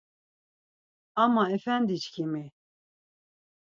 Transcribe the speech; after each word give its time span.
Ama 1.23 1.43
efendi 1.55 1.95
çkimi! 2.03 2.45